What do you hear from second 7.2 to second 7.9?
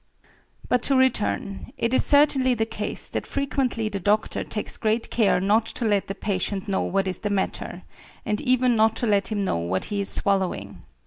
matter,